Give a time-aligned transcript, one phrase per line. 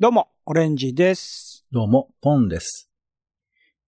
[0.00, 1.64] どうも、オレンジです。
[1.70, 2.90] どうも、ポンです。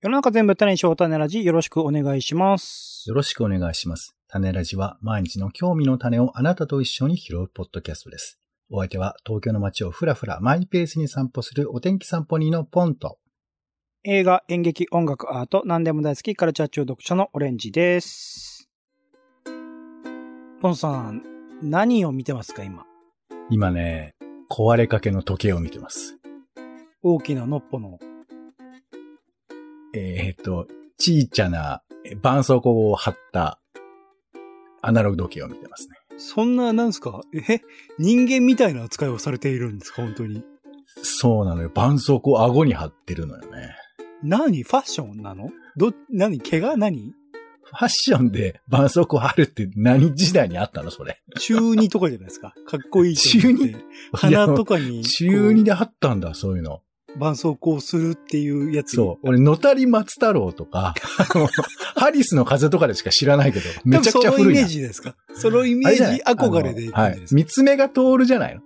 [0.01, 3.03] 世の中全部種にしよう種ラジよろしくお願いします。
[3.09, 4.15] よろしくお願いします。
[4.29, 8.39] 種ラジは毎日の興味の種をあなたと一緒に拾うポッドキャストです。
[8.71, 13.19] お相手は東京の街をふらふらマイペースに散歩するお天気散歩人のポンと。
[14.05, 18.71] 映画、演劇、音楽、アート、何でも大好きカルチャー中毒者のオレンジです。
[20.61, 21.25] ポンさん、
[21.65, 22.85] 何を見てますか今？
[23.51, 24.16] 今ね、
[24.51, 26.19] 壊れかけの時計を見てます。
[27.03, 27.99] 大きなのっぽの。
[29.95, 30.67] えーっと、
[30.99, 33.61] ちいちゃなえ絆創膏を貼った
[34.83, 35.97] アナログ時計を見てますね。
[36.19, 37.21] そんな、なんですか？
[37.49, 37.61] え
[37.99, 40.03] 人間みたいな扱いをされているんですか？
[40.03, 40.45] 本当に。
[41.03, 41.71] そうなのよ。
[41.71, 43.77] 絆創膏を顎に貼ってるのよね。
[44.23, 44.63] 何？
[44.63, 45.51] ファッションなの？
[45.77, 46.41] ど、何？
[46.41, 47.13] 怪我何？
[47.69, 51.21] ファッションで絆創膏貼るって何時代にあったのそれ。
[51.39, 52.55] 中二とかじゃないですか。
[52.67, 53.41] かっこいい中
[54.13, 55.03] 鼻とかに。
[55.05, 56.81] 中二で貼ったんだ、そういうの。
[57.15, 58.97] 絆創膏するっていうやつ。
[58.97, 59.27] そう。
[59.29, 60.95] 俺、野谷松太郎とか、
[61.97, 64.67] ハリスの風とかでしか知らないけど、めちゃくちゃ多分そのイメー。
[64.67, 65.17] ジですか？
[65.35, 68.61] そのイメージ憧れではい三つ目が通るじゃないの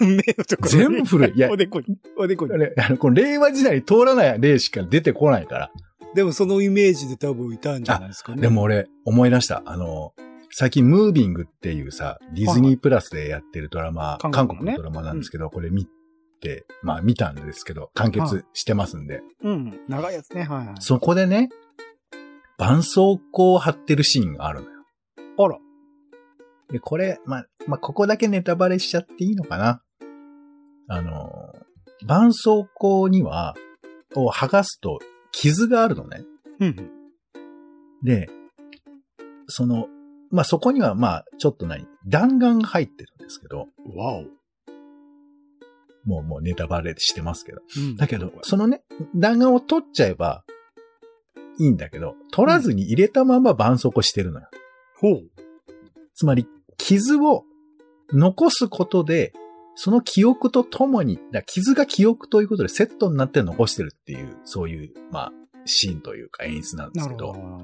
[0.00, 1.86] 目のとこ全部古いいやおでこに。
[2.16, 2.52] おでこに。
[2.54, 5.70] あの、この令和時代に通らない例しか出てこないから。
[6.14, 8.42] でもそのイメージで多分いたんじゃないですかね。
[8.42, 9.62] でも俺、思い出した。
[9.66, 10.12] あの、
[10.50, 15.88] 最近、ムービングっていうさ、ディズニープラスでやってるドラマ、韓国のね韓国のドラマなんですけど、これ見
[16.40, 19.22] て、まあ見たんですけど、完結してますんで。
[19.42, 19.80] うん。
[19.88, 20.44] 長いやつね。
[20.44, 20.76] はいはい。
[20.78, 21.48] そこでね、
[22.58, 24.84] 絆創膏を貼ってるシーンがあるのよ。
[25.38, 25.58] あら。
[26.70, 29.82] で、これ、まあ、まあ、ここだけネタバレしちゃっていいのかな
[30.88, 31.30] あの、
[32.00, 33.54] 絆創膏には、
[34.14, 35.00] を剥がすと
[35.34, 36.24] 傷があるのね。
[36.60, 36.90] うんうん。
[38.02, 38.28] で、
[39.48, 39.88] その、
[40.30, 44.22] まあ、そこには、まあ、ちょっと何弾丸が入ってるんですけど、わお。
[46.06, 47.62] もう、もうネタバレしてますけど。
[47.76, 48.82] うんだけど、そのね、
[49.14, 50.44] 弾丸を取っちゃえば
[51.58, 54.48] いいんだけど、取らずに入れたまま絆創膏してるのよ。
[55.00, 55.30] ほう。
[56.14, 57.44] つまり、傷を
[58.12, 59.32] 残すことで、
[59.76, 65.32] その記憶とともに、傷が記憶ということでセットになって残してるっていう、そういう、まあ、
[65.64, 67.32] シーンというか演出なんですけど、ど。
[67.32, 67.62] だか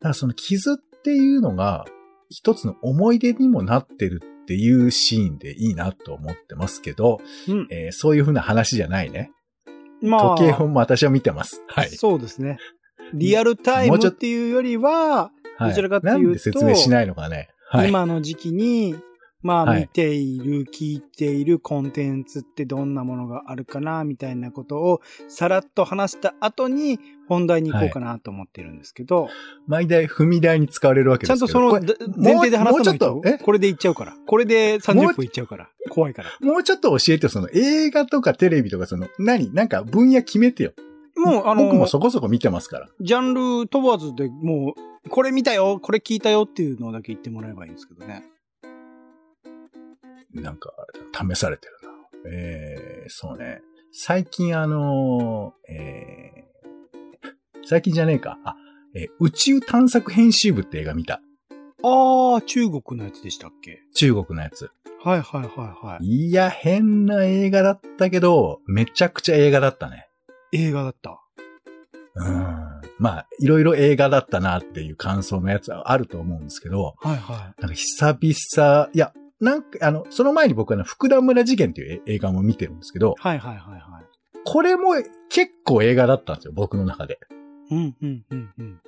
[0.00, 1.84] らその傷っていうのが、
[2.28, 7.66] 一つの思い出にもなってるっていうシーンでいいなと思ってますけど、うん。
[7.70, 9.30] えーそういう風な話じゃないね。
[10.02, 11.62] まあ、時計本も私は見てます。
[11.68, 11.90] はい。
[11.90, 12.58] そうですね。
[13.12, 17.48] リアルタイムっていうよりは、はい、どちらかっていうとなんで説明しないのかね。
[17.68, 17.88] はい。
[17.88, 18.96] 今の時期に、
[19.42, 29.28] まあはい見ている、聞いているコンテンツってどんなものがあるかな、みたいなことをさらっと話した後に本題に行こうかなと思ってるんですけど、
[29.66, 31.70] 毎台踏み台に使われるわけちゃんですけど。
[31.70, 34.16] とそのだ前提で話さないもうちょっとえと、これでいっちゃうから。
[34.26, 35.70] これで30分いっちゃうから。
[35.88, 36.30] 怖いから。
[36.40, 39.52] もうちょっと教えてよ、その映画とかテレビとか、その、何？
[39.54, 40.72] なんか分野決めてよ。
[41.16, 42.88] もう、あの、僕もそこそこ見てますから。
[43.00, 48.24] ジャンル問わずでもう、これ見たよ、これ聞いたよっていうのだけ言ってもらえばいいんですけどね。
[50.34, 50.72] なんか、
[51.12, 52.30] 試されてるな。
[52.30, 53.62] えー、そうね。
[53.92, 57.28] 最近あのーえー、
[57.64, 58.38] 最近じゃねえか。
[58.44, 58.54] あ、
[58.94, 61.20] えー宇宙探索編集部って映画見た。
[61.82, 63.80] ああ、中国のやつでしたっけ？
[63.94, 64.70] 中国のやつ。
[65.02, 66.04] はいはいはいはい。
[66.04, 70.08] いや、変な映画だったけど、めちゃくちゃ映画だったね。
[70.52, 71.22] 映画だった。
[72.16, 72.80] うん。
[72.98, 77.62] まあ、いろいろ映画だったなっていう感想のやつはあると思うんですけど、はいはい。
[77.62, 84.04] なんか久々、いや、なんか、あの、その前に僕はね、福田村事件っていう映画も見てるんですけど、はいはいはいはい。
[84.44, 84.94] これも
[85.28, 87.18] 結構映画だったんですよ、僕の中で。
[87.70, 88.80] うんうんうんうん。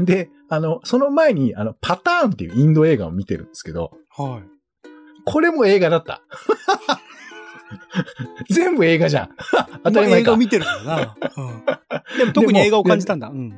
[0.04, 4.88] で、あの、その前に、あの、パターンっていうインド映画を見てるんですけど、はい。
[5.24, 6.22] これも映画だった。
[8.50, 9.30] 全部映画じゃん。
[9.84, 10.36] 当たり前かまあ映画を。
[10.36, 11.16] 見てるからな。
[11.36, 11.64] うん、
[12.18, 13.28] でも特に映画を感じたんだ。
[13.28, 13.52] うん。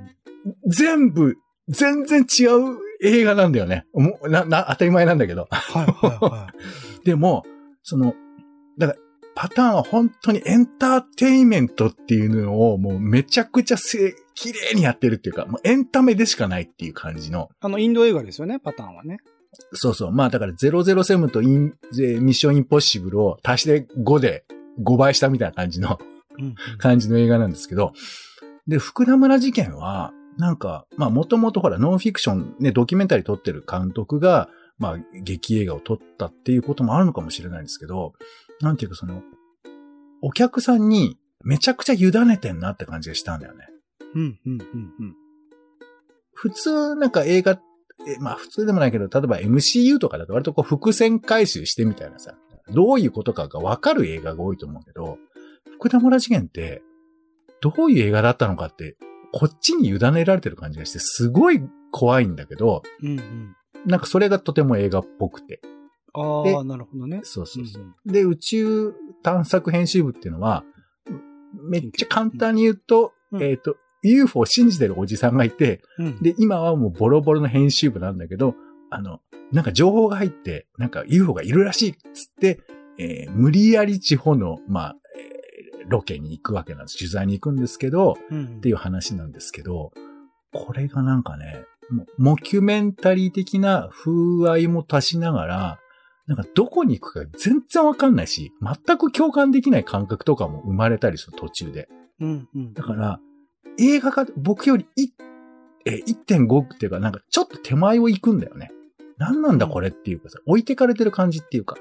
[0.66, 1.36] 全部、
[1.68, 3.86] 全然違う映画なんだよね。
[3.92, 5.48] もうな、な、当たり前なんだけど。
[5.50, 6.46] はいはいは
[7.04, 7.44] でも、
[7.82, 8.14] その、
[8.78, 8.98] だから、
[9.34, 17.50] パターンは本当にエンターテインメントっていうのをもうめちゃくちゃせ、綺麗にやってるっていうか、もうエンタメでしかないっていう感じの。
[17.60, 19.18] あの、インド映画ですよね、パターンはね。
[19.72, 20.12] そうそう。
[20.12, 24.44] まあだから007とイン、えミッションインポッシブルを足して5で
[24.82, 25.98] 5倍したみたいな感じの、
[26.38, 26.54] うん、うん。
[26.78, 27.92] 感じの映画なんですけど、
[28.66, 34.48] で、福田村事件は、なんか、まあもともとほら、ノンフィクション、ね、ドキュメンタリー撮ってる監督が、
[34.78, 38.12] まあ劇映画を撮ったっていうこともあるのかもしれないんですけど、
[38.60, 39.22] なんていうかその、
[40.22, 43.68] お客さんにめちゃくちゃ委ねてんなって感じがしたんだよね。
[44.14, 45.16] うん、うん、うん、うん。
[46.34, 47.60] 普通なんか映画、
[48.06, 52.34] えまあ普通でもないけど、例えば MCU とかだと割とこう伏線回収してみたいなさ、
[52.68, 55.18] どういうことかがわかる映画が多いと思うけど、
[55.76, 56.82] 福田村事件って、
[57.60, 58.96] どういう映画だったのかって、
[59.38, 61.60] こっちに委ねられてる感じがして、すごい
[61.92, 63.56] 怖いんだけど、うんうん。
[63.84, 65.56] なんかそれがとても映画っぽくて。
[65.56, 65.60] で
[66.14, 67.20] ああ、なるほどね。
[67.22, 67.82] そうそうそう。
[67.82, 70.64] んで、宇宙探索編集部っていうのは、
[71.68, 76.22] めっちゃ簡単に言うと、うんえっ、と、UFO を信じてるおじさんがいて、うん。
[76.22, 78.54] で、今はもうボロボロの編集部なんだけど、
[78.88, 79.20] あの、
[79.52, 82.60] なんか情報が入って、なんか UFO がいるらしいっつって、
[82.98, 85.05] えー無理やり地方の、まあ、えー
[85.88, 86.98] ロケに行くわけなんです。
[86.98, 89.92] 取材に行くんですけど、うんっていう話なんですけど、
[90.52, 91.64] これがなんかね、
[92.18, 95.78] モキュメンタリー的な風合いも足しながら、
[96.26, 101.88] なんかどこに行くか全然わかんないし、全く共感できない感覚とかも生まれたりする途中で。
[102.20, 102.74] うんうん。
[102.74, 103.20] だから、
[103.78, 105.10] 映画が僕よりい
[105.84, 108.72] えー1.5っていうか、なんかちょっと手前を行くんだよね。
[109.18, 111.76] 何なんだこれっていうかさ、置いてかれてる感じっていうか。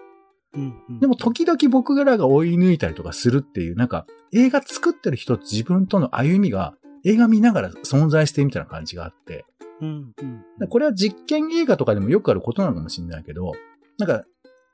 [0.56, 9.46] うんうんでも時々僕らが追い抜いたりとかするっていう、なんか映画作ってる人と自分との歩みが映画見ながら存在してるみたいな感じがあって、
[9.82, 10.44] うんうん。
[10.60, 13.54] でこれは実験映画とかでもよくあることなのかもしれないけど、
[13.98, 14.24] なんか、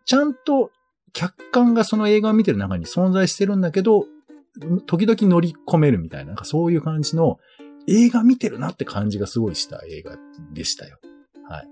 [0.05, 0.71] ちゃんと
[1.13, 4.05] 客観がその映画を見てる中に存在してるんだけど、
[4.85, 7.39] 時々乗り込めるみたいな、なんかそういう感じの
[7.87, 10.17] 映画見てるなって感じがすごいした映画
[10.53, 10.99] でしたよ。
[11.47, 11.67] はい。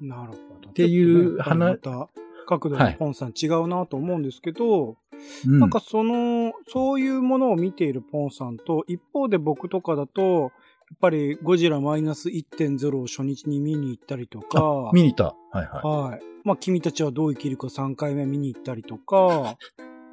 [0.00, 0.70] なるほど。
[0.70, 1.78] っていう話
[2.46, 4.96] 角度のポンさん違うなと思うんですけど、
[5.46, 10.52] うん、なんかその、そういうものを見ているポンさんと、一方で僕とかだと、
[10.92, 15.34] やっぱりゴジラマイナス1.0を初日に見に行ったりとか、見に行った。
[15.56, 16.10] はいはい。
[16.12, 16.20] はい。
[16.44, 19.56] まあ、君たちはどう生きるか3回目見に行ったりとか、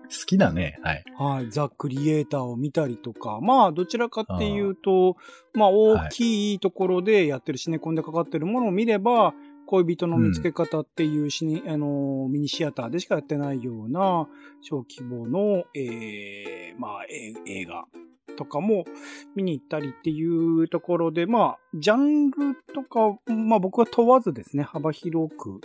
[0.09, 0.79] 好きだね。
[0.81, 1.03] はい。
[1.17, 5.17] はい、ザ・クリエイターを見たりとか、まあ、どちらかっていうと、
[5.53, 9.33] まあ、大きいところでやってるシネコンでかかってるものを見れば、
[9.69, 14.27] 恋人の見つけ方っていうシネ、あの、ミニシアターでしかやってないような
[14.61, 17.05] 小規模の、えー、まあ、
[17.45, 17.85] 映画
[18.35, 18.85] とかも
[19.35, 25.61] 見に行ったりっていうところで、まあ、ジャンルとか、まあ僕は問わずですね、幅広く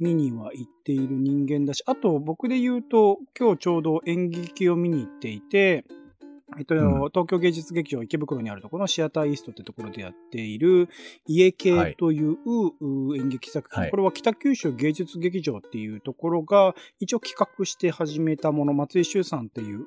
[0.00, 5.84] 見には行っている人間だし、あと僕で言うと、今日ちょうど演劇を見に行っていて、
[6.58, 7.10] えっと、うん。
[7.10, 10.88] 東京芸術劇場池袋にあるところのシアターイーストってところでやっている
[11.26, 12.36] 家系という、
[12.80, 13.90] う演劇作品、はい。
[13.90, 19.84] これは北九州芸術劇場っていうところが一応企画して始めたもの、松井修さんっていう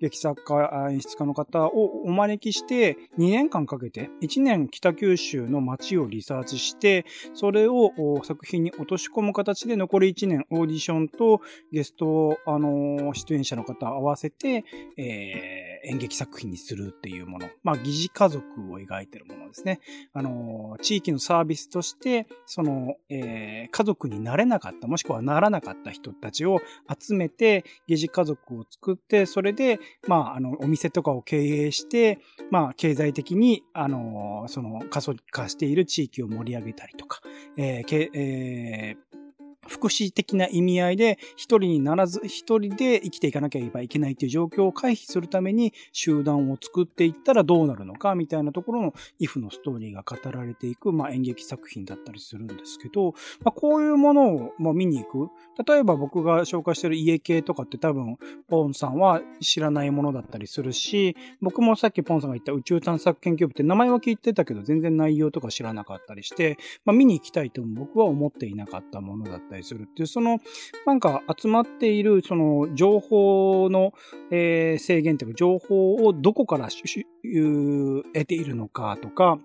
[0.00, 11.40] 劇作家、演出家の方をお招きして2年間かけて1年北九州の街をリサーチしてそれをお作品に落とし込む形で残り1年オーディションと
[11.72, 14.64] ゲスト、あのー出演者の方合わせて、
[14.96, 17.48] えー演劇作品にするっていうもの。
[17.62, 19.80] まあ、疑似家族を描いてるものですね。
[20.12, 26.60] あの地域のサービスとして、その、えー家族になれなかった、もしくはならなかった人たちを
[27.00, 32.18] 集めて、疑似家族を作って、それで、まあ、あの、お店とかを経営して、
[32.50, 37.20] まあ、経済的に、あのその、過疎化している地域を盛り上げたりとか、
[37.56, 39.21] えーえー
[39.68, 53.12] 福祉的な意味合いで一人にならず一人で生きていかなければいけないという状況を回避するために集団を作っていったらどうなるのかみたいなところの if のストーリーが語られていく、まあ、演劇作品だったりするんですけど、
[53.44, 55.32] まあ、こういうものを、まあ、見に行く。
[55.66, 58.16] 例えば僕が紹介している家系とかって多分
[58.48, 70.40] ポンさんは知らないものだったりするし、僕もさっきポンさんが言った宇宙探索研究部って名前は聞いてたけど全然内容とか知らなかったりして、まあ、見に行きたいとも僕は思っていなかったものだったりするっていう、その、
[70.86, 73.92] なんか集まっている、その、情報の、
[74.30, 79.38] えー制限というか、情報をどこから得ているのかとか、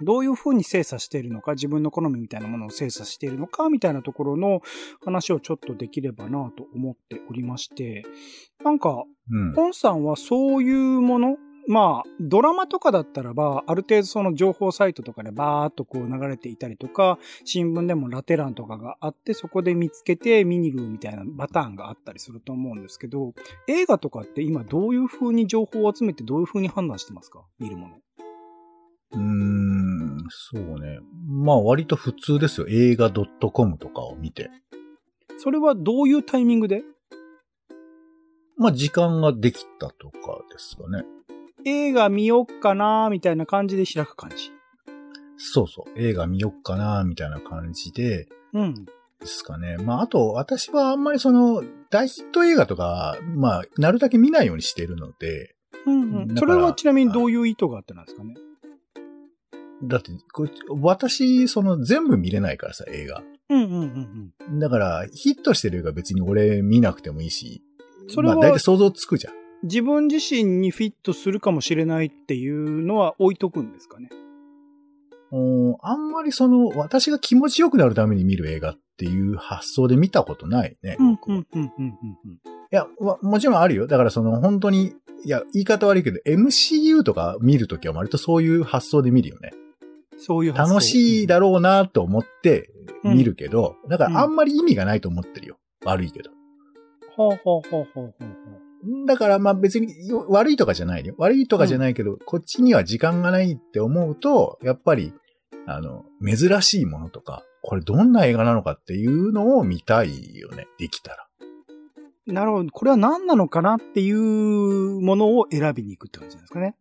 [0.00, 4.62] どういうふうに精査しているのか、自分の好みみたいなものを精査しているのか、みたいなところの
[5.04, 8.04] 話をちょっとできればなと思っておりまして、
[8.64, 9.54] なんか、うん。
[9.54, 11.36] ポンさんはそういうもの
[11.68, 23.32] まあ、ドラマとかだったらば、ある程度その情報サイトとかでバーっとこう流れていたりとか、新聞でもラテ欄とかがあって、そこで見つけて見にるみたいなパターンがあったりすると思うんですけど、
[23.68, 27.44] 映画とかって今どういう風に情報を集めてどういう風に判断してますか？
[27.60, 27.96] 見るもの。
[29.12, 30.98] うーん、そうね。
[31.28, 32.66] まあ割と普通ですよ。
[32.68, 34.50] 映画 .com とかを見て。
[35.38, 36.82] それはどういうタイミングで？
[38.56, 41.04] まあ時間ができたとかですかね。
[41.64, 44.52] 映画見よっかなみたいな感じで開く感じ。
[45.36, 45.92] そうそう。
[45.96, 48.84] 映画見よっかな、みたいな感じで、うん。
[48.84, 48.90] で
[49.26, 49.76] すかね。
[49.76, 55.54] まああと、私はあんまりその、大ヒット映画とか、まあ、なるだけ見ないようにしているので、
[55.86, 56.36] うんうん。
[56.36, 58.34] それはちなみにどういう意図があってなんですかね？
[59.84, 60.12] だって、
[60.80, 63.22] 私、その、全部見れないからさ、映画。
[63.48, 64.58] うんうんうんうん。
[64.60, 67.64] だから、ヒットしてる映画別に俺見なくてもいいし、
[68.08, 69.34] それはまあ大体想像つくじゃん。
[69.62, 74.10] 自分自身にフィットするかもしれないっていうのは置いとくんですかね？
[75.30, 75.38] う
[75.70, 80.96] んあんまりその、私が気持ちよくなるために見る映画っていう発想で見たことないね。
[80.98, 82.32] うんうんうんうんうんうん。
[82.34, 82.38] い
[82.70, 83.86] や、わもちろんあるよ。
[83.86, 89.52] だからその本当に、いや、言い方悪いけど、MCU とか見るときは割とそういう発想で見るよね。
[90.18, 92.70] そういう発想楽しいだろうなと思って
[93.02, 95.58] 見るけど、だからあんまり意味がないと思ってるよ。
[95.84, 96.30] 悪いけど。
[97.16, 98.61] ほうほうほうほうほうほう。
[99.06, 101.14] だからまあ別によ悪いとかじゃないよ。
[101.18, 105.14] 悪いとかじゃないけど、こっちには時間がないって思うと、やっぱり、
[105.66, 110.66] あの、珍しいものとか、これどんな映画なのかっていうのを見たいよね。
[110.78, 111.26] できたら。
[112.26, 112.70] なるほど。
[112.70, 116.76] これは何なのかなっていうものを選びに行くって感じなんですかね。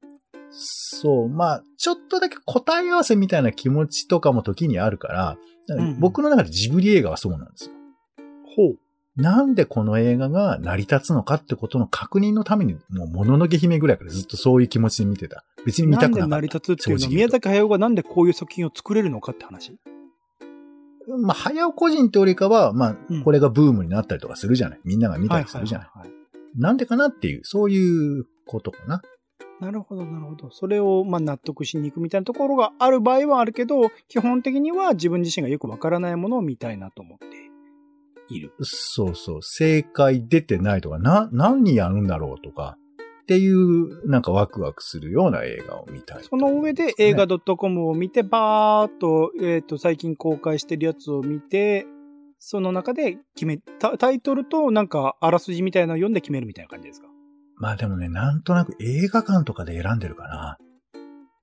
[0.52, 1.30] そう。
[1.30, 7.76] まあ、ちょっとだけ答え合わせみたいな気持ちとかも時にあるから、だからうんうん僕の中でジブリ映画はそうなんですよ。
[8.56, 8.80] ほう。
[9.18, 15.44] なんでこの映画が成り立つのかってことの確認のために、もう、もののけ姫ぐらいからずっとそういう気持ちで見てた。
[15.66, 16.20] 別に見たくなかった。
[16.20, 17.08] なんで成り立つっていうの？
[17.10, 19.78] 宮崎駿がなんでこういう作品を作れるのかって話？
[21.08, 24.80] まあ、早尾個人ってよりかは、まあうん、これがブームになったりとかするじゃない。
[24.86, 26.12] みんなが見たりするじゃないはい
[26.56, 29.02] なんでかなっていう、そういうことかな。
[29.62, 30.52] なるほど、なるほど。
[30.52, 37.51] それを、まあ、納得しに行くみたいなところがある場合はあるけど、基本的には自分自身がよくわからないものを見たいなと思っている。
[38.62, 39.40] そうそう。
[39.42, 42.78] 正解出てないとか、な、何やるんだろうとか、
[43.24, 51.86] っていう、なんかワクワクするような映画を見たい、その上で映画 .com を見て、バーっと、えっ、と、最近公開してるやつを見て、
[52.40, 57.08] その中で決め、タタイトルとなんかあらすじみたいなのを読んで決めるみたいな感じですか？
[57.58, 60.58] まあでもね、なんとなく映画館とかで選んでるかな。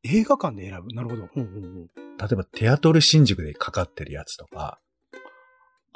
[0.02, 0.92] 映画館で選ぶ？
[0.94, 1.22] なるほど。
[1.22, 1.88] ほうほうほう
[2.20, 4.80] 例えば、テアトル新宿でかかってるやつとか、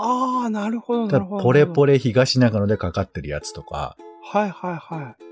[0.02, 1.44] ああ、なるほど、なたるほど。
[1.44, 1.92] ポレポレ。
[1.94, 5.22] レ東中野でかかってるやつとか、はいはいはい。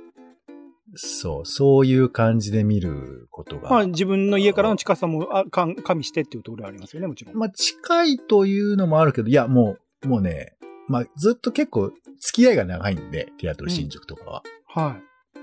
[0.95, 3.71] そう、そういう感じで見ることが。
[3.71, 7.37] まあ自分の家からの近さもあかん加味してっていうところはありますよね、もちろん。
[7.37, 10.55] まあ、近いというのもあるけど、いや、もう、もうね、
[10.89, 14.43] まあ、ずっと結構付き合いが長いんで、テアトル新宿とかは。
[14.67, 15.39] はい。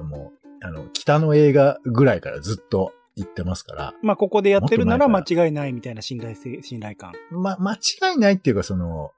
[0.00, 7.12] うん、もう、あの、北の映画ぐらいからずっと行ってますから、まあここでやってるなら間違いないみたいな信頼性、信頼感。
[7.30, 9.10] ま、間違いないっていうか、その、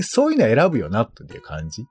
[0.00, 1.84] そういうの選ぶよなっていう感じ？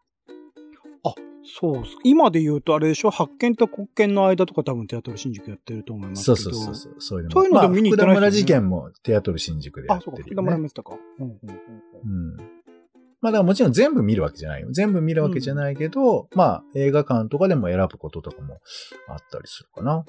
[1.45, 1.97] そうっす。
[2.05, 3.09] 今で言うとあれでしょ？
[3.09, 6.51] 発見と国権の間とか多分テアトル新宿やってると思いますけそど。
[6.51, 6.95] うそうそうそう。
[6.99, 7.41] そういうのも。
[7.41, 10.41] そういうので見に行ってないまあ、福田村事件もテアトル新宿でやあ、そうか、福田。
[10.41, 10.95] 村見せたか。
[11.19, 11.57] うんうんうんうん
[12.31, 12.37] うん。
[13.19, 14.71] まあだからもちろん全部見るわけじゃないよ。
[14.71, 18.61] 全部見るわけじゃないけど、まあ映画館とかでも選ぶこととかも
[19.09, 20.05] あったりするかな。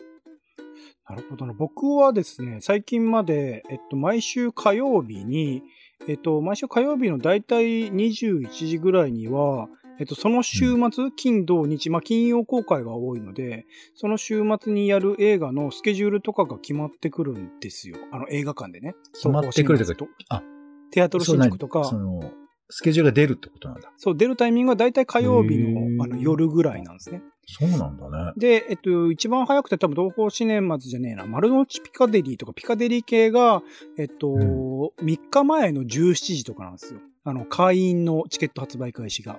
[1.08, 1.52] なるほどな。
[1.52, 5.62] 僕はですね、最近まで、えっと、毎週火曜日に、
[6.08, 9.68] えっと、毎週火曜日のだいたい21時ぐらいには、
[10.00, 17.98] えっと、その週末、金、土、日、まあ、金曜公開が多いので、その週末にやる映画のスケジュールとかが決まってくるんですよ。
[18.10, 18.94] あの、映画館でね。
[19.12, 20.42] 決まってくるとかあ、
[20.90, 22.32] テアトル新宿とか、その、
[22.70, 23.92] スケジュールが出るってことなんだ。
[23.96, 27.22] そう、出るタイミングはだいたい火曜日のあの夜ぐらいなんですね。
[27.46, 28.32] そうなんだね。
[28.36, 33.62] で、えっと、一番早くて多分東宝シネマズじゃねえな、丸の内ピカデリーとかピカデリー系が、
[33.98, 37.00] えっと、う3日前の17時とかなんですよ。
[37.24, 39.38] あの、会員のチケット発売開始が。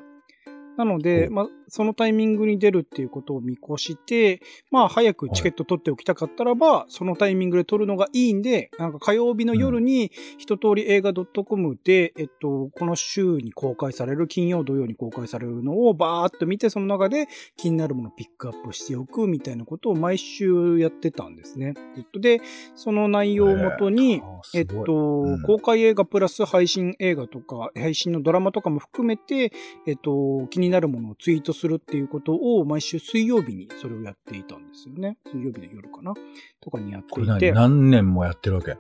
[0.78, 4.42] なので、まあ、そのタイミングに出るっていうことを見越して、
[4.72, 17.28] まあ、早くチケット取っておきたかったらば、そのタイミングで取るのがいいんで、なんか火曜日の夜に一通り映画 .com で、えっと、この週に公開される、金曜土曜に公開されるのをバーっと見て、その中で
[17.58, 21.74] 気になるものをピックアップしておくみたいなことを毎週やってたんですね。
[21.96, 22.42] ずっとで、
[22.76, 24.22] その内容をもとに、
[24.54, 25.42] えっと、うん。
[25.44, 29.52] 公開映画プラス配信映画とか、配信のドラマとかも含めて、
[29.88, 35.18] えっと、気になるものをツイートするっていうことを毎週水曜日にそれをやっていたんですよね。
[35.32, 36.14] 水曜日の夜かな
[36.62, 37.52] とかにやっていて。
[37.52, 38.78] 何年もやってるわけ？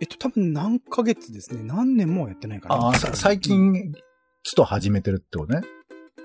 [0.00, 1.62] えっと、多分何ヶ月ですね。
[1.62, 2.74] 何年もやってないかな。
[2.74, 3.92] ああ、さ最近、
[4.42, 5.62] つと始めてるってことね。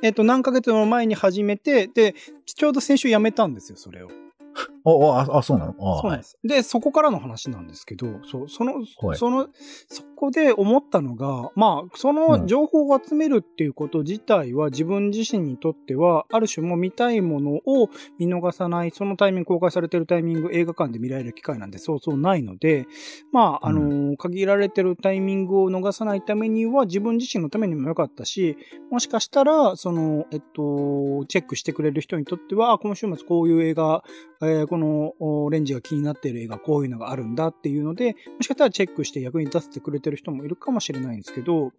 [0.01, 2.15] えっと、何ヶ月も前に始めて、で、
[2.46, 4.10] ちょうど先週やめたんですよ、それを。
[4.86, 5.74] おあ、あ、そうなの？
[5.79, 6.38] あそうなんです。
[6.43, 9.17] で、そこからの話なんですけど、そう、その、はい。
[9.17, 9.48] その、
[9.88, 22.86] そこで思ったのが、まあ、その情報を集めるっていうこと自体は自分自身にとっては、ある種もう見たいものを見逃さない、そのタイミング、公開されてるタイミング、映画館で見られる機会なんてそうそうないので、
[23.31, 28.57] まあ、あの、限られてるタイミングを逃さないためには、自分自身のためにも良かったし、
[28.91, 34.03] もしかしたら、その、えっと、チェックしてくれる人にとっては、あこの週末こういう映画、
[34.41, 41.71] えーこのおレンジが気になっている映画こういうのがあるんだっていうので、もしかしたらチェックして役に立ててくれてる人もいるかもしれないんですけど、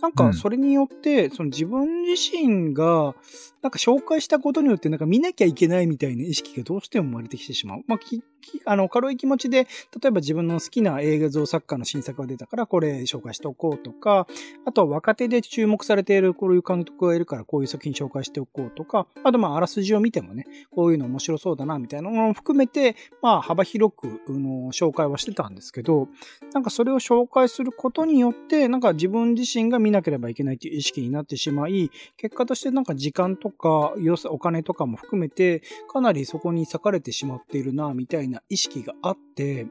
[0.00, 3.14] なんかそれによって、その自分自身が、
[3.60, 7.82] なんか紹介したことによってなんか見なきゃいけないみたいな意識がどうしても生まれてきてしまう。
[7.86, 9.66] まあ、き、きあの、軽い気持ちで、
[10.00, 14.26] 例えば自分の好きな映像作家の新作が出たからこれ紹介しておこうとか、
[14.64, 26.08] あとは若手で注目されているこういう監督がいるからこういう作品紹介しておこうとか、あとまああらすじを見てもね、こういうの面白そうだなみたいなのを含めて、まあ幅広く、あの、紹介はしてたんですけど、
[26.52, 33.94] なんかそれを紹介することによって、なんか自分自身が見なければいけないっていう意識になってしまい、結果としてなんか時間とか、
[34.30, 39.66] お金とかも含めて、かなりそこに割かれてしまっているな、みたいな意識があって、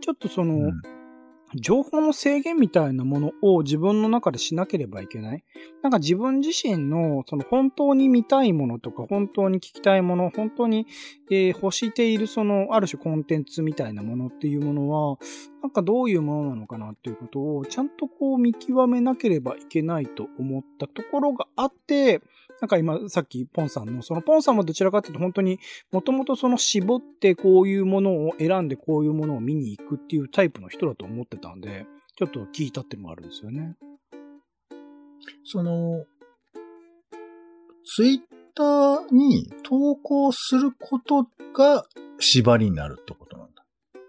[0.00, 0.72] ちょっとその、うん
[1.56, 5.44] 情報の制限みたいなものを自分の中でしなければいけない。
[5.82, 10.86] なんか自分自身のその本当に見たいものとか本当に聞きたいもの、本当に、
[11.30, 15.18] えー欲しているそのある種コンテンツみたいなものっていうものは、
[15.62, 22.20] なんかどういうものなのかなっていうことをちゃんとこう見極めなければいけないと思ったところがあって、
[22.64, 25.60] なんか今さっきポンさんの、そのポンさんもどちらかというと本当に
[25.92, 31.84] もともとその絞ってこういうものを選んでこういうものを見に行くっていうタイプの人だと思ってたんで、
[32.16, 33.76] ちょっと聞いたっていうのがあるんですよね。
[35.44, 36.06] その、
[37.84, 38.20] ツイッ
[38.54, 41.84] ターに投稿することが
[42.18, 43.62] 縛りになるってことなんだ。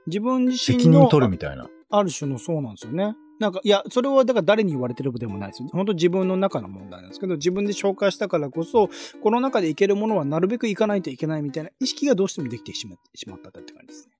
[0.07, 1.67] 自分自身の責任取るみたいな。
[1.89, 3.17] ある種のそうなんですよね。
[3.39, 5.69] なんか、いや、それはだから誰に言われてるでもないですよ。
[5.71, 8.89] 本当自分の中の問題なんですけど、自分で紹介したからこそ、
[9.21, 14.13] この中でいけるものはなるべくいかないといけないみたいな意識がどうしてもできてしましまったって感じですね。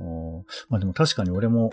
[0.00, 1.70] おーまあでも確かに俺も、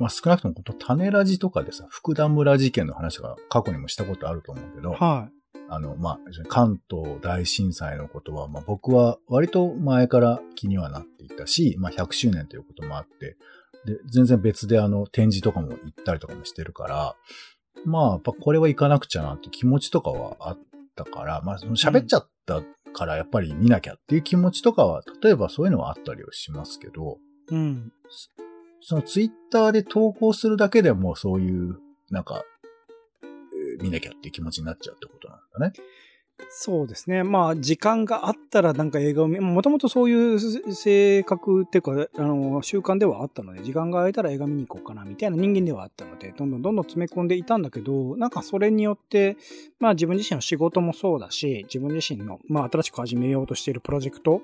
[0.00, 5.28] まあ少なくともこと種ラジとかでさ、福田村事件の話が過去にもしたことあると思うけど、は
[5.68, 13.36] あの、まあ、関東大震災のことは、まあ僕は割と前から気にはなっていたし、まあ100周年ということもあって、
[13.84, 17.16] で、全然別であの展示とかも行ったりとかもしてるから、
[17.84, 20.58] まあやっぱこれは行かなくちゃなって気持ちとかはあっ
[20.96, 22.62] たから、まあその喋っちゃった
[22.94, 27.18] からやっぱり見なきゃっていう気持ちとかは、例えばそういうのはあったりはしますけど、
[27.50, 27.54] い。
[27.54, 27.92] うん。
[28.80, 31.78] そのツイッターで投稿するだけでもそういう、
[32.10, 32.42] なんか、
[33.22, 35.72] えー見なきゃっていう気持ちになっちゃうってことなんだね。
[36.50, 37.24] そうですね。
[37.24, 40.38] まあ、時間があったらなんか映画を見、もともとそういう
[40.74, 49.36] 性格っていうか、あの、習慣ではあったので、時間が空いたら映画見に行こうかな、みたいな人間ではあったので、どんどんどんどん詰め込んでいたんだけど、なんかそれによって、
[49.78, 54.40] まあ自分自身の仕事もそうだし、自分自身の、まあ新しく始めようとしているプロジェクト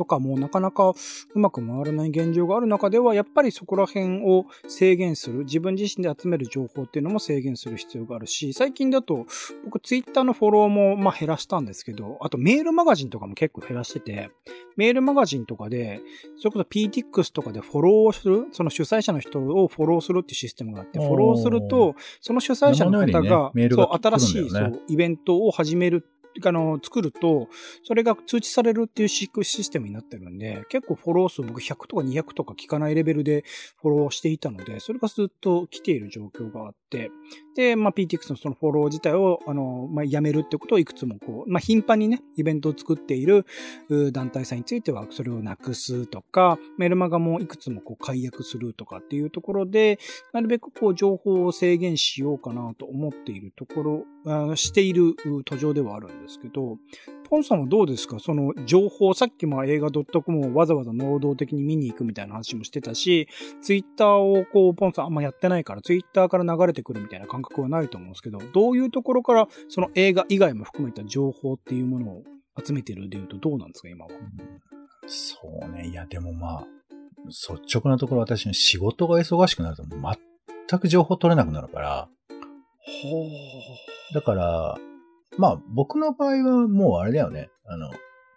[0.00, 0.94] とかもなかなか
[1.34, 9.26] うまく回らない現状がある中では、やっぱりそこら辺を制限する、自分自身で集める情報っていうのも制限する必要があるし、最近だと
[9.62, 14.30] 僕ツイッターのフォローもまあ減らしたんですけど、あとメールマガジンとかも結構減らしてて、
[14.76, 16.00] メールマガジンとかで、
[16.38, 26.08] それこそ PTX とかでフォローをする、その主催者の人をフォローするっていうシステムがあって、フォローすると、その主催者の方がね、そう、新しいそうイベントを始める
[26.44, 27.48] あの、作ると、
[27.84, 33.44] それが通知されるっていうシステムになってるんで、結構フォロー数僕100とか200とか聞かないレベルで
[33.80, 37.10] フォローしていたので、それがずっと来ている状況があって、
[37.56, 43.44] で、まあ、PTX のそのフォロー自体を、あの、まあ、やめるってことをいくつもこう、まあ、頻繁にね、イベントを作っている
[44.12, 49.98] 団体さんについては、それをなくすとか、メルマガもいくつもこう解約するとかっていうところで、
[50.32, 54.04] なるべくこう情報を制限しようかなと思っているところ、
[54.56, 56.78] している途上ではあるんですけど、
[57.28, 58.18] ポンさんはどうですか？
[58.18, 63.28] その情報、さっきも映画 .com をわざわざ能動的に見に行くみたいな話もしてたし、
[63.62, 72.24] ツイッターをこう、ポンさんあんまやってないから、ツイッターから流れてくるみたいな感覚はないと思うんですけど、どういうところからその映画以外も含めた情報っていうものを
[72.62, 74.10] 集めてるでいうとどうなんですか、今は。
[75.06, 75.88] そうね。
[75.88, 76.66] いや、でもまあ、
[77.26, 82.08] 率直なところ私の仕事が忙しくなると全く情報取れなくなるから、
[84.14, 84.76] だから、
[85.38, 87.50] まあ僕の場合はもうあれだよね。
[87.66, 87.90] あの、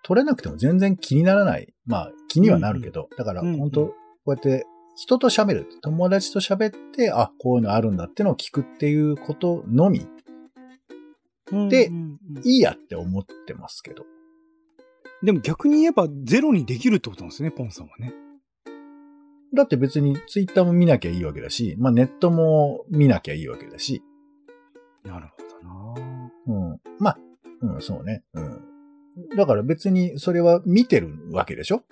[0.03, 1.73] 取れなくても全然気にならない。
[1.85, 3.95] まあ気にはなるけど、だからうんうん本当こ
[4.27, 5.67] うやって人と喋る。
[5.81, 10.07] 友達と喋って、あ、こういうのあるんだってのを聞くっていうことのみ、
[11.51, 14.05] うでうんうんうんいいやって思ってますけど。
[15.23, 18.13] でも逆に言えばゼロにできるってことなんですね、ポンさんはね。
[19.55, 24.03] だって別にツイッターも見なきゃいいわけだし、まあネットも見なきゃいいわけだし、
[25.03, 25.43] なるほ
[26.47, 26.79] どなうん。
[26.99, 27.17] まあ、
[27.61, 28.23] うん、そうね。
[28.33, 28.61] うん。
[29.35, 31.83] だから別にそれは見てるわけでしょ？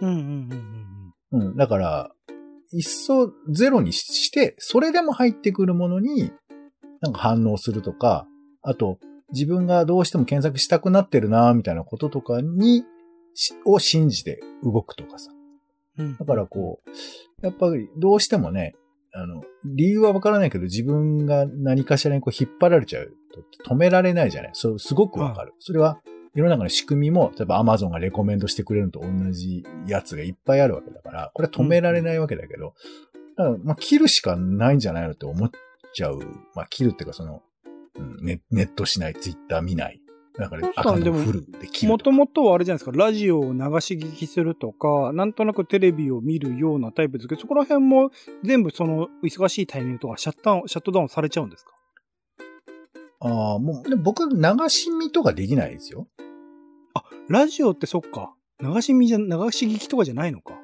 [0.00, 1.56] うんうんうんうんうん。
[1.56, 2.10] だから、
[2.72, 6.30] いっそゼロにして、それでも入ってくるものに、
[7.00, 8.26] なんか反応するとか、
[8.62, 8.98] あと、
[9.32, 12.84] 自分がどうしても検索したくなってるな、みたいなこととかに、
[13.34, 15.30] しを信じて動くとかさ。
[15.98, 18.74] うんだからこう、やっぱりどうしてもね、
[19.20, 23.12] あの、理由はわからないけど自分が何かしらにこう引っ張られちゃう
[23.64, 24.50] と止められないじゃない？
[24.54, 25.52] そう、すごくわかる。
[25.58, 26.00] それは
[26.34, 32.74] 世の中の仕組みも、例えば Amazon がレコメンドしてくれるのと同じやつがいっぱいあるわけだから、これは止められないわけだけど、
[33.36, 35.50] だからまあ切るしかないんじゃないのって思っ
[35.94, 36.20] ちゃう。
[36.54, 37.42] まあ切るっていうかその、
[37.96, 40.00] うんネネットしない、ツイッター見ない。
[40.38, 48.10] だからもフルで切るともともとはあれじゃないですか、ラジオを流し聞きするとか、なんとなくテレビを見るようなタイプですけど、そこら辺も
[48.44, 51.72] 全部その忙しいタイミングとかシャッター、シャットダウンされちゃうんですか？
[53.20, 56.06] ああ、もう、で僕、流し見とかできないですよ。
[56.94, 58.32] あ、ラジオってそっか。
[58.60, 60.54] 流し見じゃ、流し聞きとかじゃないのか。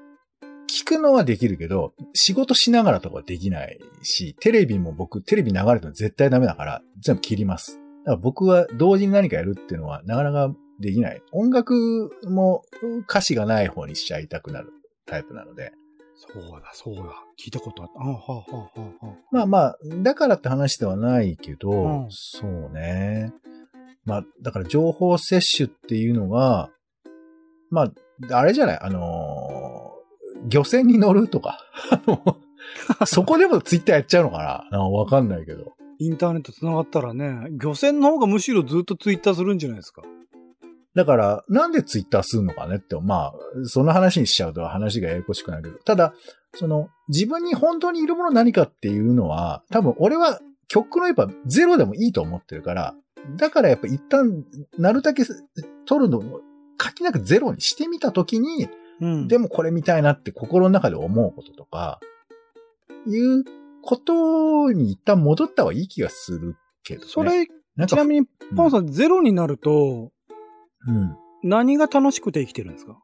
[0.71, 7.81] 聞くのはできるけど、仕事しながらとかはできないし、テレビも僕、テレビ流れても絶対ダメだから、全部切ります。
[8.05, 11.23] だから僕は同時に何かやるっていうのはなかなかできない。
[11.33, 12.63] 音楽も
[13.09, 14.73] 歌詞がない方にしちゃいたくなる
[15.07, 15.73] タイプなので。
[16.17, 17.03] そうだ、そうだ。
[17.43, 18.01] 聞いたことあった。
[18.01, 19.17] あはあ、はあ、はあ、はあ。
[19.33, 23.33] まあまあ、だからって話ではないけど、うんそうね。
[24.05, 26.71] まあ、だから情報摂取っていうのが、
[27.71, 27.91] ま
[28.31, 28.79] あ、あれじゃない？
[28.81, 29.95] あのー
[30.49, 31.59] 漁船に乗るとか。
[33.07, 34.81] そこでもツイッターやっちゃうのかな？
[34.89, 35.75] わかんないけど。
[36.05, 40.03] インターネット繋がったらね、漁船の方がむしろずっとツイッターするんじゃないですか。
[40.95, 46.15] だから、なんでツイッターするのかねって、まあ、その話にしちゃうと話がややこしくなるけど、ただ、
[46.55, 52.95] その、自分に本当にいるもの何かっていうのは、多分俺は極の言えばゼロでもいいと思ってるから、
[53.37, 54.45] だからやっぱ一旦、
[54.79, 55.25] なるだけ
[55.87, 56.41] 取るのを、
[56.81, 58.69] 書きなくゼロにしてみたときに、
[59.01, 59.29] うん。
[59.29, 61.99] でもこれ見たいなって心の中で思うこととか、
[63.07, 63.45] いう
[63.85, 67.07] ことに一旦戻った方がいい気がするけどね。
[67.09, 70.11] それ、なちなみに、ポンさん、ゼロになると、
[70.87, 71.17] うん。
[71.43, 72.99] 何が楽しくて生きてるんですか？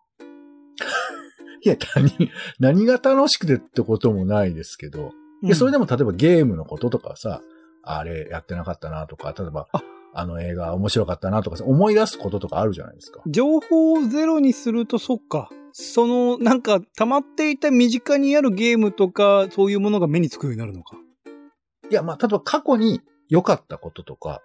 [1.62, 5.12] いや、何、何が楽しくてってこともないですけど、
[5.42, 7.42] で、それでも、も例えばゲームのこととかさ、
[7.82, 13.22] あれやってなかったなとか、例えば、ああの映画面白かったなとかさ、思い出すこととかあるじゃないですか。
[13.26, 15.50] 情報をゼロにすると、そっか。
[15.72, 20.96] その、なんか、溜まっていた身近にあるゲームとか、そういうものが目につくようになるのか？
[21.90, 24.42] いや、まあ、例えば過去に良かったこととか、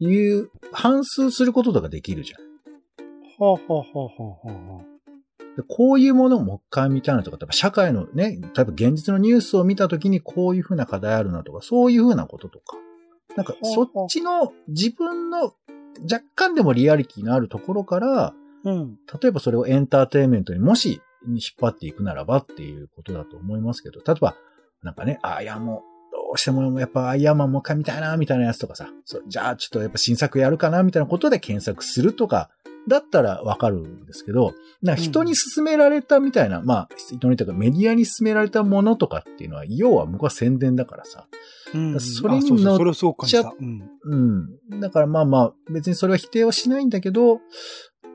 [0.00, 2.40] いう、反数することとかできるじゃん。
[3.42, 4.84] はあ、はあはあはあはあ、
[5.56, 12.76] でこういうものをもう一回見たいなとか、例えば社会のね、例えば現実のニュースを見たときにこういうふうな課題あるなとか、そういうふうなこととか。
[13.36, 15.54] なんか、そっちの自分の
[16.10, 18.98] 若干でもリアリティのあるところから、うん。
[19.20, 24.36] 例えばそれをエンターテインメントにもし引っ張っていくならばっていうことだと思いますけど、例えば、
[24.82, 25.80] なんかね、あ、いやもう、
[26.12, 32.50] どうしてもやっぱアイアンマンもう一回見たいな、みたいなやつとかさ、そうじゃあちょっとやっぱ新作やるかな、みたいなことで検索するとか、
[32.88, 41.26] だったらわかるんですけど、なんか人に勧められたみたいな、まあ、人にというかメディアに勧められたものとかっていうのは、要は僕は宣伝だからさ、
[41.74, 42.00] うん。
[42.00, 42.94] それに乗っ
[43.26, 43.54] ちた。
[43.58, 43.90] うん。
[44.04, 44.16] う
[44.76, 44.80] ん。
[44.80, 47.40] だからまあまあ、別にそれは否定はしないんだけど、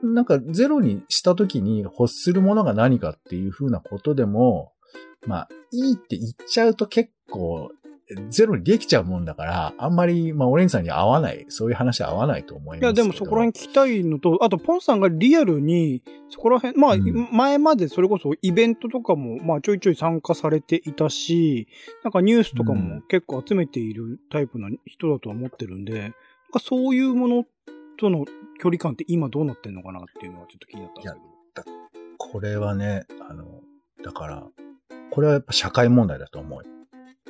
[0.03, 4.73] なんかゼロにした時に欲するものが何かっていうふうなことでも、
[5.25, 7.71] まあ、いいって言っちゃうと結構、
[8.29, 12.83] ゼロにできちゃうもんだから、あんまり、まあ、オレンジさんに合わない、そういう話は合わないと思います。
[12.83, 21.67] いや、でもそこら辺聞きたいのと、あと、ポンさんがリアルに、そこら辺、まあ、うん前までそれこそイベントとかも、まあ、ちょいちょい参加されていたし、
[22.03, 26.11] なんかニュースとかも結構集めているタイプな人だとは思ってるんで、なん
[26.51, 27.45] かそういうもの
[27.97, 28.25] との
[28.59, 31.15] 距離感って今どうなってんのかなっていうのはちょっと気になったんです
[31.55, 31.67] けど。
[32.17, 33.61] これはね、あの、
[34.03, 34.47] だから、
[35.11, 36.69] これはやっぱ社会問題だと思うよ。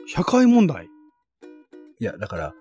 [0.08, 0.88] 社会問題？
[2.00, 2.54] いや、だから、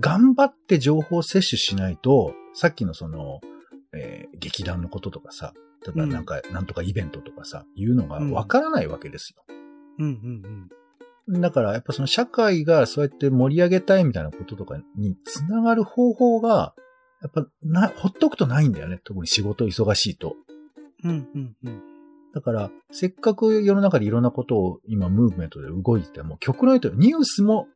[0.00, 3.40] 頑張って情報摂取しないと、さっきのその、
[3.92, 5.52] えー劇団のこととかさ、
[5.86, 9.44] 例えばなんか、なんとかイベントとかさ、いうのがわからないわけですよ。
[9.98, 16.74] うんうんだから、やっぱその社会がそうやって盛り上げたいみたいなこととかにつながる方法が、
[17.22, 19.00] やっぱな、ほっとくとないんだよね。
[19.04, 20.36] 特に仕事忙しいと。
[21.04, 21.10] うん。
[21.10, 21.82] うんうんうん。
[22.34, 27.68] だから、せっかく世の中でいろんなことを今、ムーブメントで動いてても、極論言うと、ニュースも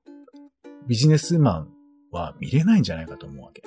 [0.89, 1.69] ビジネスマン
[2.11, 3.63] は見れないんじゃないかと思うわけ。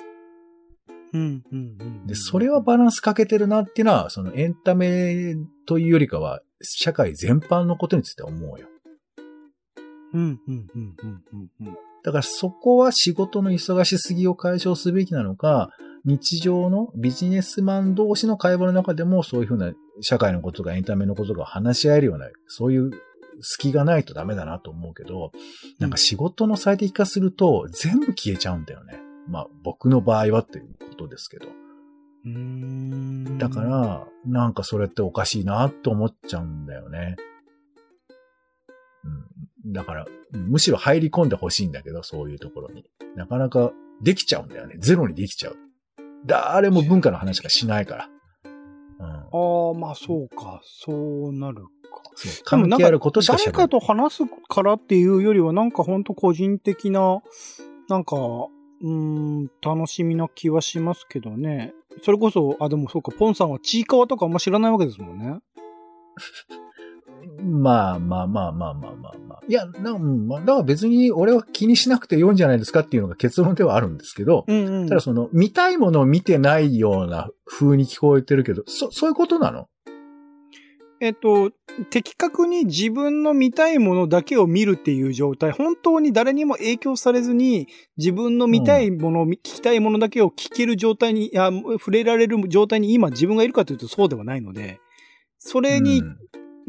[1.12, 2.06] うんうんうん。
[2.06, 5.34] で、それはバランス欠けてるなっていうのは、そのエンタメ
[5.66, 8.68] というよりかは、社会全般のことについて思うよ。
[10.12, 11.76] うんうんうんうんうんうん。
[12.04, 15.70] だからそこは仕事の忙しすぎを解消すべきなのか、
[16.04, 22.90] 日常のビジネスマン同士の会話の中でもそういうふうな社会のことがエンタメのことが話し合えるような、そういう
[23.42, 25.32] 隙がないとダメだなと思うけど、
[25.78, 28.98] なんか仕事の最適化すると全部消えちゃうんだよね。
[29.28, 31.46] まあ僕の場合はっていうことですけど。
[33.38, 37.16] だか、ら、なんかそれっておかしいなと思っちゃうんだよね。
[39.04, 39.72] うん。
[39.72, 42.84] だから、むしろ入り込んでほしいんだけど、そういうところに。
[43.16, 44.76] なかなかできちゃうんだよね。
[44.78, 45.56] ゼロにできちゃう。
[46.26, 48.08] 誰も文化の話とかしないから。
[48.44, 49.06] うん。
[49.06, 50.60] ああ、まあそうか。
[50.64, 52.10] そうなるか。
[52.14, 52.32] そう。
[52.50, 53.54] でもなんか関係あることしか誰しない。
[53.54, 57.22] かと話すからっていうよりは、なんかほんと個人的な、
[57.88, 58.90] なんか、うー
[59.44, 61.74] ん、楽しみな気はしますけどね。
[62.02, 65.40] それこそ、あ、でもそうか、ポンさんはちいかわとかあんま知らないわけですもんね。
[67.38, 69.40] まあまあまあまあまあまあまあ。
[69.48, 74.88] いや、なうんまあ、だから別に俺は気にしなくてよいんじゃないですかっていうのが結論ではあるんですけど、うんうん。
[74.88, 79.68] ただその、見たいものを見てないような風に聞こえてるけど、そ、そういうことなの？
[81.02, 81.50] えっと、
[81.88, 94.78] 的確に自分の見たいものだけを見るっていう状態、本当に誰にも影響されずに、自分の見たいもの、聞きたいものだけを聞ける状態に、触れられる状態に今自分がいるかというとそうではないので、
[95.38, 96.18] それにうん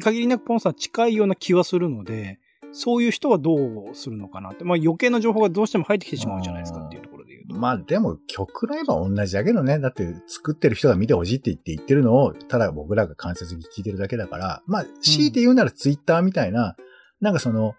[0.02, 2.40] 限りなくポンさん近いような気はするので、
[2.74, 3.56] そういう人はど
[3.92, 4.64] うするのかなって。
[4.64, 7.56] まあ余計な情報がどうしても入ってきてしまうじゃないですかっていうところで言うと。
[7.56, 9.80] まあでも極論言えば同じだけどね。
[9.80, 16.76] だって作ってる人が見てほしいって言って言ってるのを、ただ僕らが間接的に聞いてるだけだから、まあ強いて言うならツイッターみたいな、
[17.20, 17.76] なんかその、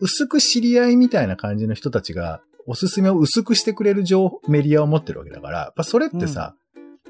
[0.00, 6.54] 薄く知り合いみたいな感じの人たちが、おすすめを薄くしてくれる情報、メディアを持ってるわけだから、やっぱそれってさ、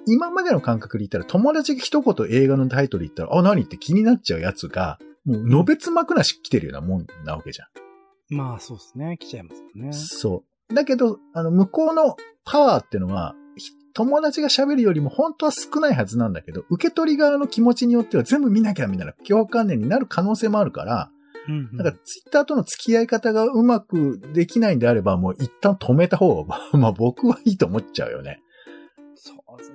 [0.06, 3.62] 今までの感覚で言ったら友達が一言映画のタイトル言ったら、あ、何？
[3.62, 8.34] って気になっちゃうやつが、もう、のべつ幕なし来てるようなもんなわけじゃん。
[8.34, 9.18] まあそうですね。
[9.18, 9.92] 来ちゃいますよね。
[9.92, 10.74] そう。
[10.74, 21.10] だけど、あの、向こうのパワーってのは、ひ友達が喋るよりも本当は少ないはずなんだけど、受け取り側の気持ちによっては全部見なきゃみたいな共感念になる可能性もあるから、
[21.48, 28.42] うんうんだからツイッターとの付き合い方がうまくできないんであれば、もう一旦止めた方が、 まあ僕はいいと思っちゃうよね。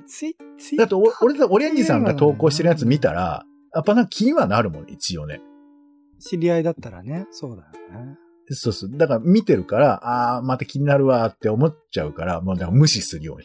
[0.08, 5.42] ツイツイだってお、俺だ、オレンジさんが投稿してるやつ見たら、やっぱなんか気にはなるもん、一応ね。
[6.20, 8.18] 知り合いだったらね、そうだよね。
[8.52, 8.92] そうそう。
[8.96, 13.38] だから見てるから、ああ、また気になるわって思っちゃうから、もうだから無視するよ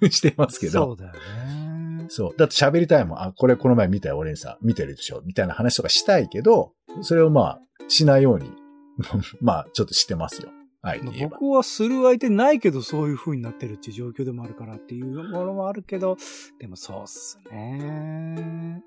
[0.00, 0.72] うに してますけど。
[0.72, 2.06] そうだよね。
[2.08, 2.34] そう。
[2.36, 3.18] だって喋りたいもん。
[3.20, 8.50] あ、これこの前見たよ、俺にさ、見てるでしょみたいな話とかしたいけど、それをまあ、しないように、
[9.40, 10.50] まあ、ちょっとしてますよ。
[10.82, 11.00] はい。
[11.00, 16.16] 僕はする相手ないけどそういう風になってるっていう状況でもあるからっていうものもあるけど、
[16.58, 18.82] でもそうっすね。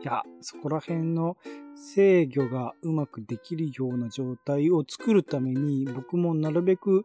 [0.00, 1.36] いや、そこら辺の
[1.74, 7.04] 制御がうまくできるような状態を作るために、僕もなるべく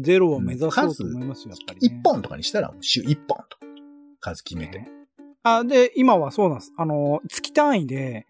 [0.00, 2.00] ゼロを目指そうと思いますよ、やっぱり、ね。
[2.00, 3.58] 一本とかにしたら、週一本と。
[4.20, 4.78] 数決めて。
[4.78, 4.88] ね
[5.44, 6.72] あ、で、今はそうなんです。
[6.76, 8.26] あの、月単位で、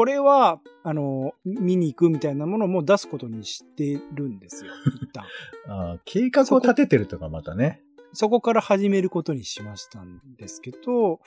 [0.00, 5.26] これは、あの、見に行くみたいなものも出すことにしてるんですよ、一旦。
[5.68, 7.82] あー計画を立ててるとかまたね。
[8.14, 11.20] そこから始めることにしましたんですけど、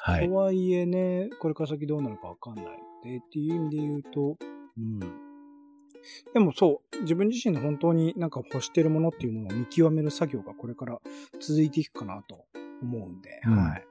[0.00, 0.34] はいと。
[0.34, 2.72] はいえね、これから先どうなるかわかんないの
[3.04, 4.36] で、っていう意味で言うと、
[4.76, 4.98] うん。
[6.34, 11.00] でもそう、自分自身の本当になんか欲してるものっていうものを見極める作業がこれから
[11.38, 12.46] 続いていくかなと
[12.82, 13.84] 思うんで、うんはい。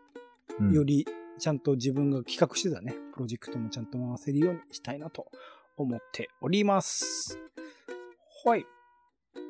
[0.59, 1.05] うんより
[1.39, 5.31] ちゃんと自分が企画してたね、プロジェクトもちゃんと回せるようにしたいなと
[5.77, 7.39] 思っております。
[8.45, 8.65] はい。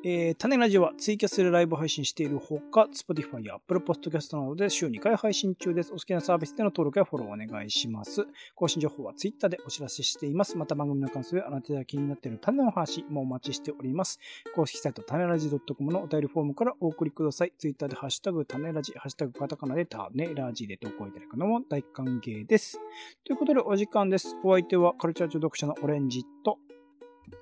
[0.04, 5.90] えー、種ラジオはツイキャスでライブ配信しているほか、Spotify や Apple Podcast などで週2回配信中です。
[5.92, 8.26] お好きなサービスでの登録やフォローお願いします。
[8.54, 10.56] 更新情報は Twitter でお知らせしています。
[10.56, 14.20] また番組の感想やあなたが気になっている種の話もお待ちしております。
[14.54, 17.52] 公式サイト種ラジドッ .com のお便りフォームからお送りください。
[17.58, 22.78] Twitter でハッシュタグ種ラジ、ハッシュタグカタカナで種ラジで投稿いただくのも大歓迎です。
[23.24, 24.36] ということでお時間です。
[24.44, 26.58] お相手はカルチャー中読者のオレンジと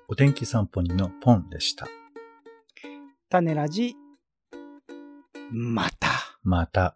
[0.07, 1.87] お天気散歩人のポンでした。
[3.29, 3.93] 種ラジ、
[5.51, 6.07] また。
[6.43, 6.95] また。